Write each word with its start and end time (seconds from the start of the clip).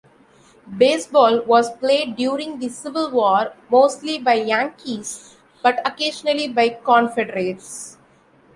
Baseball 0.79 1.43
was 1.43 1.77
played 1.77 2.15
during 2.15 2.57
the 2.57 2.69
Civil 2.69 3.11
War 3.11 3.53
mostly 3.69 4.17
by 4.17 4.33
Yankees 4.33 5.35
but 5.61 5.79
occasionally 5.87 6.47
by 6.47 6.69
Confederates. 6.69 7.99